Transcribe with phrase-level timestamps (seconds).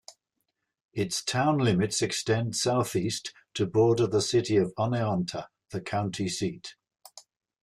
[0.93, 6.73] Its town limits extend southeast to border the city of Oneonta, the county seat.